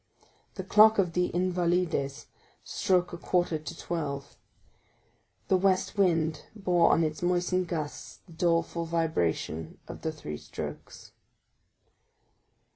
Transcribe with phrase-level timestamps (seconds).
[0.55, 2.25] The clock of the Invalides
[2.63, 4.35] struck a quarter to twelve;
[5.47, 11.11] the west wind bore on its moistened gusts the doleful vibration of the three strokes.